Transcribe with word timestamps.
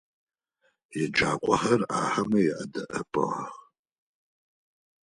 Еджакӏохэр 1.01 1.81
ахэмэ 1.99 2.41
адэӏэпыӏэх. 2.61 3.47